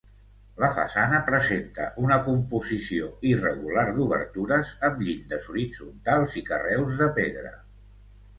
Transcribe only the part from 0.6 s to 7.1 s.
La façana presenta una composició irregular d'obertures, amb llindes horitzontals i carreus